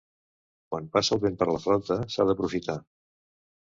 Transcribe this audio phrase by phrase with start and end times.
[0.71, 2.83] Quan passa el vent per la flauta, s'ha d'aprofitar.